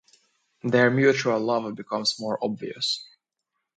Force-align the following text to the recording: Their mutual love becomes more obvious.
Their 0.63 0.89
mutual 0.89 1.39
love 1.39 1.75
becomes 1.75 2.19
more 2.19 2.43
obvious. 2.43 3.05